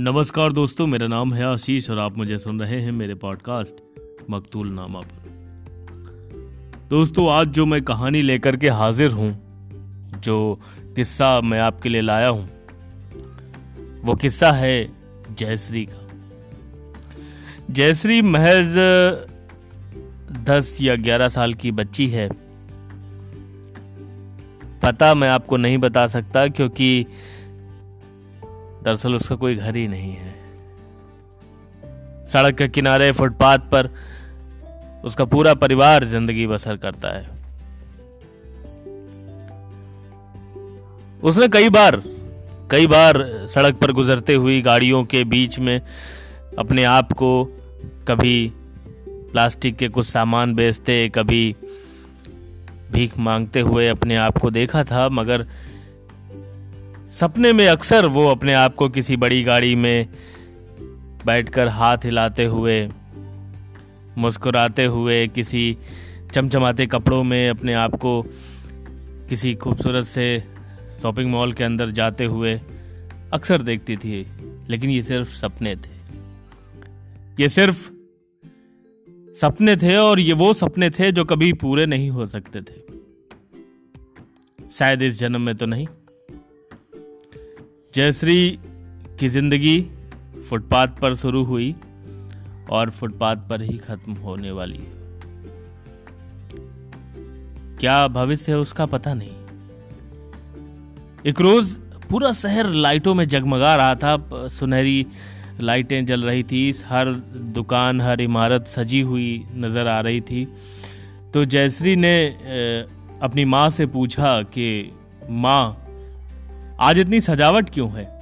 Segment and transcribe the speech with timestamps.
[0.00, 3.82] नमस्कार दोस्तों, मेरा नाम है आशीष और आप मुझे सुन रहे हैं मेरे पॉडकास्ट
[4.30, 9.30] मकतूल नामा पर। दोस्तों, आज जो मैं कहानी लेकर के हाजिर हूँ,
[10.20, 10.60] जो
[10.96, 12.48] किस्सा मैं आपके लिए लाया हूँ,
[14.04, 14.90] वो किस्सा है
[15.38, 16.08] जयश्री का।
[17.70, 18.78] जयश्री महज
[20.48, 22.28] दस या ग्यारह साल की बच्ची है।
[24.82, 27.06] पता मैं आपको नहीं बता सकता, क्योंकि
[28.84, 30.34] दरअसल उसका कोई घर ही नहीं है।
[32.28, 33.88] सड़क के किनारे फुटपाथ पर
[35.04, 37.28] उसका पूरा परिवार ज़िंदगी बसर करता है।
[41.22, 42.02] उसने कई बार
[42.70, 43.16] कई बार
[43.54, 45.80] सड़क पर गुजरते हुई गाड़ियों के बीच में
[46.58, 47.32] अपने आप को
[48.08, 48.52] कभी
[49.32, 51.54] प्लास्टिक के कुछ सामान बेचते, कभी
[52.92, 55.46] भीख मांगते हुए अपने आप को देखा था, मगर
[57.10, 60.08] सपने में अक्सर वो अपने आप को किसी बड़ी गाड़ी में
[61.26, 62.88] बैठकर हाथ हिलाते हुए,
[64.18, 65.76] मुस्कुराते हुए, किसी
[66.34, 68.22] चमचमाते कपड़ों में अपने आप को
[69.28, 70.44] किसी खूबसूरत से
[71.02, 72.60] शॉपिंग मॉल के अंदर जाते हुए
[73.32, 74.26] अक्सर देखती थी,
[74.68, 75.98] लेकिन ये सिर्फ़ सपने थे।
[77.40, 77.90] ये सिर्फ़
[79.32, 82.82] सपने थे और ये वो सपने थे जो कभी पूरे नहीं हो सकते थे।
[84.70, 85.86] शायद इस जन्म में तो नहीं।
[87.94, 88.58] जयश्री
[89.20, 89.80] की ज़िंदगी
[90.48, 91.74] फुटपाथ पर शुरू हुई
[92.70, 94.98] और फुटपाथ पर ही खत्म होने वाली है।
[97.80, 99.32] क्या भविष्य है उसका पता नहीं।
[101.26, 101.72] एक रोज
[102.10, 104.16] पूरा शहर लाइटों में जगमगा रहा था।
[104.48, 105.06] सुनहरी
[105.60, 107.12] लाइटें जल रही थी, हर
[107.54, 110.46] दुकान, हर इमारत सजी हुई नज़र आ रही थी।
[111.34, 112.16] तो जयश्री ने
[113.22, 114.92] अपनी माँ से पूछा कि,
[115.30, 115.79] माँ
[116.80, 118.20] आज इतनी सजावट क्यों है?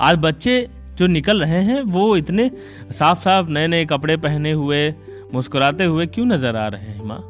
[0.00, 2.50] आज बच्चे जो निकल रहे हैं, वो इतने
[2.90, 4.94] साफ़ साफ़ नए नए कपड़े पहने हुए,
[5.34, 7.24] मुस्कुराते हुए क्यों नज़र आ रहे हैं, माँ?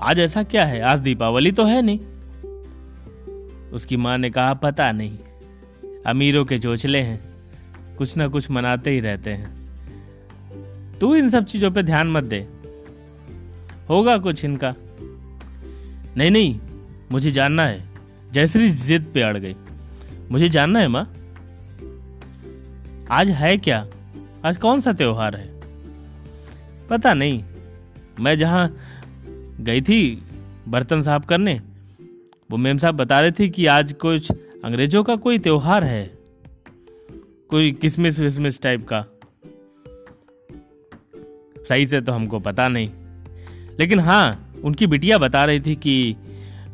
[0.00, 0.80] आज ऐसा क्या है?
[0.80, 1.98] आज दीपावली तो है नहीं।
[3.70, 5.18] उसकी माँ ने कहा, पता नहीं।
[6.06, 7.34] अमीरों के चोचले हैं।
[7.98, 9.50] कुछ ना कुछ मनाते ही रहते हैं।
[11.00, 12.48] तू इन सब चीज़ों पे ध्यान मत दे।
[13.88, 14.74] होगा कुछ इनका।
[16.16, 16.60] नहीं नहीं।
[17.12, 17.88] मुझे जानना है।
[18.32, 19.56] जयश्री जिद पे अड़ गई।
[20.30, 21.14] मुझे जानना है, माँ।
[23.10, 23.86] आज है क्या?
[24.44, 25.60] आज कौन सा त्योहार है?
[26.90, 27.44] पता नहीं।
[28.20, 28.76] मैं जहाँ
[29.60, 30.22] गई थी
[30.68, 31.60] बर्तन साफ़ करने,
[32.50, 34.32] वो मेम साहब बता रहे थे कि आज कुछ
[34.64, 36.18] अंग्रेज़ों का कोई त्योहार है।
[37.50, 39.04] कोई किसमिस विसमिस टाइप का।
[41.68, 42.90] सही से तो हमको पता नहीं।
[43.80, 46.16] लेकिन हाँ उनकी बिटिया बता रही थी कि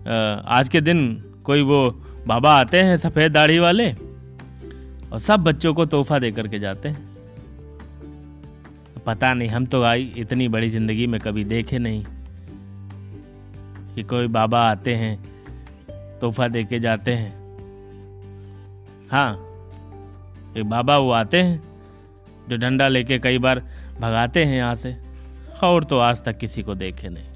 [0.09, 1.01] आज के दिन
[1.45, 1.91] कोई वो
[2.27, 7.07] बाबा आते हैं सफ़ेद दाढ़ी वाले और सब बच्चों को तोहफा दे करके जाते हैं।
[8.87, 12.05] तो पता नहीं, हम तो आई इतनी बड़ी ज़िंदगी में कभी देखे नहीं
[13.95, 15.17] कि कोई बाबा आते हैं,
[16.21, 17.33] तोहफा दे के जाते हैं।
[19.11, 19.33] हाँ
[20.57, 21.63] एक बाबा वो आते हैं
[22.49, 23.63] जो डंडा लेके कई बार
[24.01, 24.97] भगाते हैं यहाँ से,
[25.65, 27.28] और तो आज तक किसी को देखे नहीं।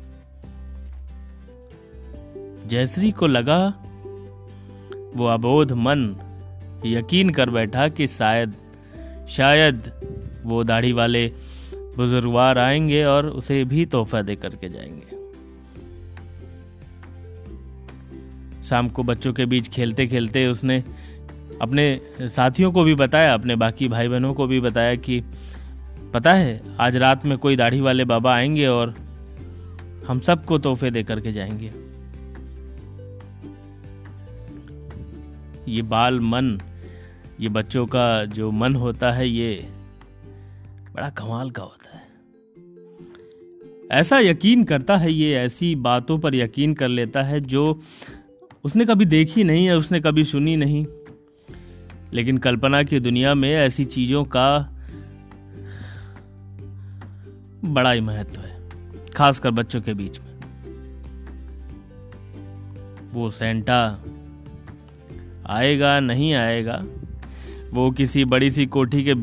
[2.72, 3.75] जयश्री को लगा,
[5.16, 6.16] वो अबोध मन
[6.87, 8.55] यकीन कर बैठा कि शायद
[9.28, 9.93] शायद
[10.44, 11.32] वो दाढ़ी वाले
[11.75, 15.22] बुजुर्गवार आएँगे और उसे भी तोहफा दे करके जाएँगे।
[18.62, 20.84] शाम को बच्चों के बीच खेलते खेलते उसने
[21.62, 25.22] अपने साथियों को भी बताया, अपने बाकी भाई बहनों को भी बताया कि,
[26.15, 28.94] पता है, आज रात में कोई दाढ़ी वाले बाबा आएँगे और
[30.09, 31.81] हम सबको तोहफे दे करके जाएँगे।
[35.69, 36.61] ये बाल मन,
[37.41, 39.69] ये बच्चों का जो मन होता है, ये
[40.95, 42.03] बड़ा कमाल का होता है।
[43.91, 47.81] ऐसा यकीन करता है, ये ऐसी बातों पर यकीन कर लेता है जो
[48.64, 50.87] उसने कभी देखी नहीं है उसने कभी सुनी नहीं।
[52.12, 54.69] लेकिन कल्पना की दुनिया में ऐसी चीज़ों का
[57.64, 58.69] बड़ा ही महत्व है,
[59.17, 60.32] खासकर बच्चों के बीच में।
[63.12, 64.05] वो सेंटा
[65.47, 66.85] आएगा, नहीं आएगा?
[67.73, 69.15] वो किसी बड़ी सी कोठी के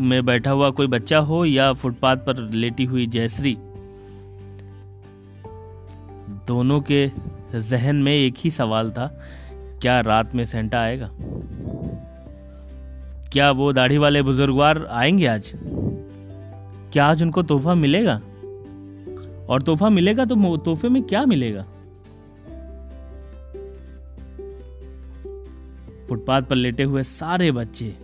[0.00, 3.56] में बैठा हुआ कोई बच्चा हो या फुटपाथ पर लेटी हुई जयश्री?
[6.46, 7.10] दोनों के
[7.60, 9.22] जहन में एक ही सवाल था,
[9.52, 11.10] क्या रात में सेंटा आएगा?
[13.32, 15.52] क्या वो दाढ़ी वाले बुजुर्गवार आएँगे आज?
[16.92, 18.20] क्या आज उनको तोहफा मिलेगा?
[19.48, 21.66] और तोहफा मिलेगा तो तोहफे में क्या मिलेगा?
[26.08, 27.98] फुटपाथ पर लेटे हुए सारे बच्चे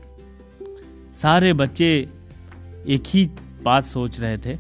[1.23, 2.09] सारे बच्चे
[2.89, 3.31] एक ही
[3.63, 4.57] बात सोच रहे थे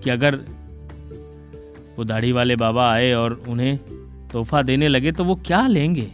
[0.00, 0.36] कि अगर
[1.98, 3.78] वो दाढ़ी वाले बाबा आए और उन्हें
[4.32, 6.12] तोहफा देने लगे तो वो क्या लेंगे?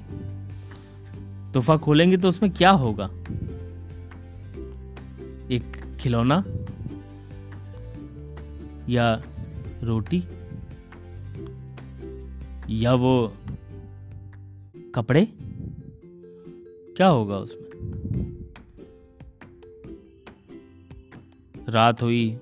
[1.55, 3.05] तोहफा खोलेंगे तो उसमें क्या होगा?
[5.51, 6.45] एक खिलौना
[8.89, 9.23] या
[9.83, 10.25] रोटी
[12.71, 13.37] या वो
[14.95, 15.29] कपड़े?
[16.97, 17.71] क्या होगा उसमें?
[21.69, 22.39] रात हुई,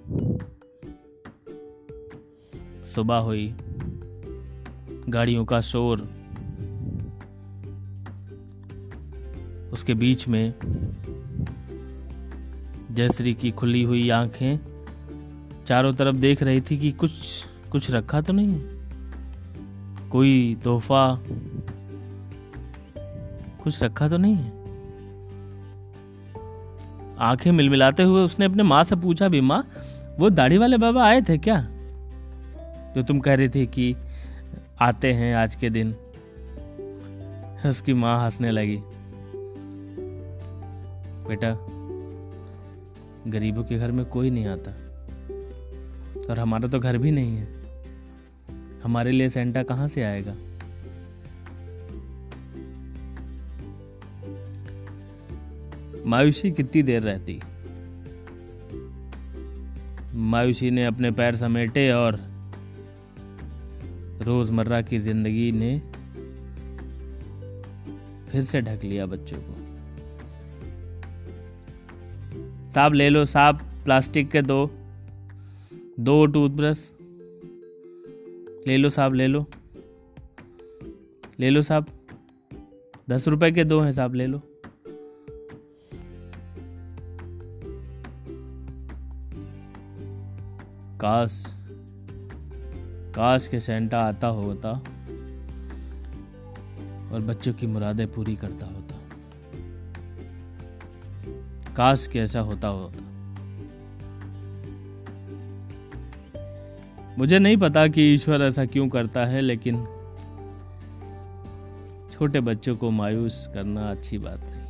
[2.95, 3.55] सुबह हुई,
[5.09, 6.09] गाड़ियों का शोर,
[9.73, 10.55] उसके बीच में
[12.91, 14.59] जयश्री की खुली हुई आँखें
[15.67, 17.13] चारों तरफ़ देख रही थी कि कुछ
[17.73, 18.61] कुछ रखा तो नहीं
[20.11, 21.23] कोई तोहफा
[23.69, 24.53] कुछ रखा तो नहीं है?
[27.19, 29.69] आँखें मिलमिलाते हुए उसने अपने माँ से पूछा भी माँ,
[30.19, 31.69] वो दाढ़ी वाले बाबा आए थे क्या?
[32.95, 33.97] जो तुम कह रही थी कि
[34.81, 35.95] आते हैं आज के दिन।
[37.67, 38.79] उसकी माँ हंसने लगी।
[41.29, 41.53] बेटा,
[43.31, 44.71] गरीबों के घर में कोई नहीं आता
[46.31, 47.49] और हमारा तो घर भी नहीं है।
[48.83, 50.35] हमारे लिए सेंटा कहाँ से आएगा?
[56.09, 57.41] मायूसी कितनी देर रहती?
[60.15, 62.19] मायूसी ने अपने पैर समेटे और
[64.23, 65.79] रोज़मर्रा की ज़िंदगी ने
[68.33, 69.57] फिर से ढक लिया बच्चों को।
[72.71, 74.65] साहब ले लो साहब प्लास्टिक के दो
[76.01, 76.91] दो टूथब्रश।
[78.67, 79.47] ले लो साहब ले लो।
[81.41, 81.87] ले लो साहब
[83.11, 84.43] दस रुपए के दो हैं साहब ले लो।
[91.01, 91.55] काश
[93.15, 94.71] काश के सेंटा आता होता
[97.13, 98.99] और बच्चों की मुरादें पूरी करता होता।
[101.77, 103.05] काश के ऐसा होता होता।
[107.19, 109.85] मुझे नहीं पता कि ईश्वर ऐसा क्यों करता है, लेकिन
[112.13, 114.68] छोटे बच्चों को मायूस करना अच्छी बात नहीं।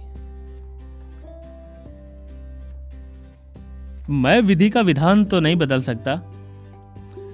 [4.11, 6.15] मैं विधि का विधान तो नहीं बदल सकता।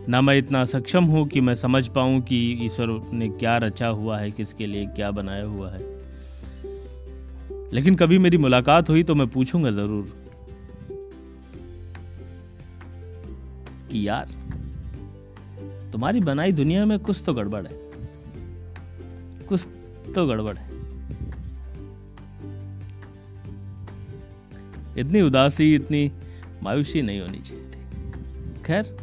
[0.08, 4.18] ना मैं इतना सक्षम हूँ कि मैं समझ पाऊँ कि ईश्वर ने क्या रचा हुआ
[4.18, 5.82] है, किसके लिए क्या बनाया हुआ है।
[7.72, 10.12] लेकिन कभी मेरी मुलाकात हुई तो मैं पूछूँगा ज़रूर
[13.92, 14.26] कि यार,
[15.92, 17.78] तुम्हारी बनाई दुनिया में कुछ तो गड़बड़ है।
[19.48, 19.66] कुछ
[20.14, 20.68] तो गड़बड़ है।
[24.98, 26.10] इतनी उदासी, इतनी
[26.64, 28.96] मायूसी नहीं होनी चाहिए थी। खैर,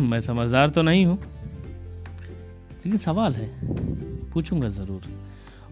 [0.00, 1.18] मैं समझदार तो नहीं हूँ,
[2.76, 3.48] लेकिन सवाल है,
[4.30, 5.02] पूछूँगा ज़रूर।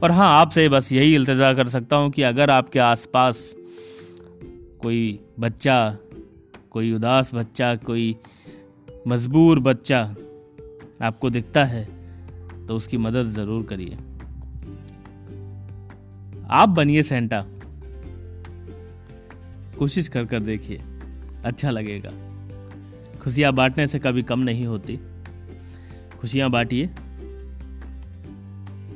[0.02, 3.54] और हाँ आपसे बस यही इल्तजा कर सकता हूँ कि अगर आपके आसपास
[4.82, 5.96] कोई बच्चा,
[6.70, 8.16] कोई उदास बच्चा, कोई
[9.08, 10.00] मजबूर बच्चा
[11.02, 11.84] आपको दिखता है
[12.66, 13.96] तो उसकी मदद ज़रूर करिए।
[16.50, 17.44] आप बनिए सेंटा।
[19.80, 20.82] कोशिश कर कर देखिए।
[21.44, 22.10] अच्छा लगेगा।
[23.20, 24.98] खुशियाँ बांटने से कभी कम नहीं होती।
[26.20, 26.86] खुशियाँ बांटिए।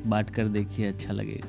[0.05, 1.47] बांट कर देखिए अच्छा लगेगा।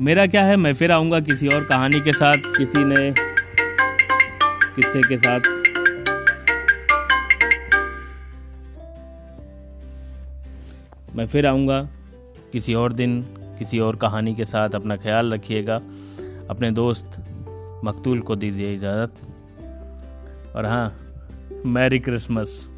[0.00, 0.56] मेरा क्या है?
[0.56, 3.14] मैं फिर आऊँगा किसी और कहानी के साथ, किसी ने
[4.76, 5.40] किस्से के साथ।
[11.16, 11.88] मैं फिर आऊँगा
[12.52, 15.80] किसी और दिन, किसी और कहानी के साथ। अपना ख्याल रखिएगा।
[16.52, 17.24] अपने दोस्त
[17.84, 19.12] मकतूल को दीजिए इजाज़त।
[20.56, 20.98] और हाँ
[21.66, 22.71] मैरी क्रिसमस।